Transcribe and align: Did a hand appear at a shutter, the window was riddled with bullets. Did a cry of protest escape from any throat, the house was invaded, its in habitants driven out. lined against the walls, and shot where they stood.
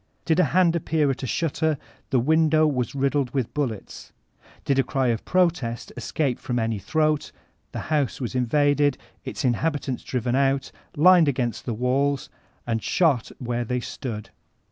Did 0.25 0.39
a 0.39 0.45
hand 0.45 0.75
appear 0.75 1.11
at 1.11 1.21
a 1.21 1.27
shutter, 1.27 1.77
the 2.09 2.19
window 2.19 2.65
was 2.65 2.95
riddled 2.95 3.29
with 3.35 3.53
bullets. 3.53 4.11
Did 4.65 4.79
a 4.79 4.83
cry 4.83 5.09
of 5.09 5.23
protest 5.25 5.93
escape 5.95 6.39
from 6.39 6.57
any 6.57 6.79
throat, 6.79 7.31
the 7.71 7.81
house 7.93 8.19
was 8.19 8.33
invaded, 8.33 8.97
its 9.23 9.45
in 9.45 9.53
habitants 9.53 10.03
driven 10.03 10.33
out. 10.35 10.71
lined 10.97 11.27
against 11.27 11.65
the 11.65 11.75
walls, 11.75 12.31
and 12.65 12.81
shot 12.81 13.31
where 13.37 13.63
they 13.63 13.79
stood. 13.79 14.31